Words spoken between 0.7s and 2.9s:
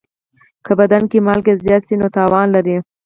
بدن کې مالګه زیاته شي، نو تاوان لري.